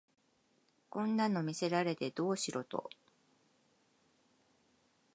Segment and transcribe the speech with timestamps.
[0.89, 2.89] こんなの見せられてどうしろと